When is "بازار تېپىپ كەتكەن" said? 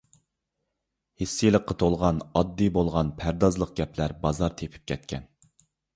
4.25-5.29